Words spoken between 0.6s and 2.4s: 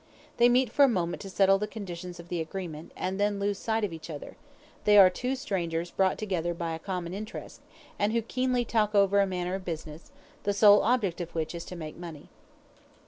for a moment to settle the conditions of